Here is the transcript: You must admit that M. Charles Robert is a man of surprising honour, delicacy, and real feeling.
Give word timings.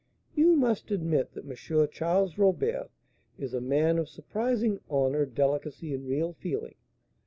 You 0.33 0.55
must 0.55 0.89
admit 0.89 1.35
that 1.35 1.45
M. 1.45 1.55
Charles 1.91 2.35
Robert 2.39 2.89
is 3.37 3.53
a 3.53 3.61
man 3.61 3.99
of 3.99 4.09
surprising 4.09 4.79
honour, 4.89 5.27
delicacy, 5.27 5.93
and 5.93 6.07
real 6.09 6.33
feeling. 6.33 6.73